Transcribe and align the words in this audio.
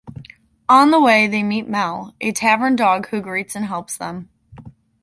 On 0.67 0.89
the 0.89 0.99
way 0.99 1.27
they 1.27 1.43
meet 1.43 1.69
Mel, 1.69 2.15
a 2.19 2.31
tavern 2.31 2.75
dog 2.75 3.09
who 3.09 3.21
greets 3.21 3.53
and 3.55 3.65
helps 3.67 3.97
them. 3.97 4.29